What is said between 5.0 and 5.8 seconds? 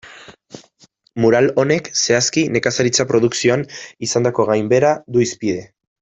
du hizpide.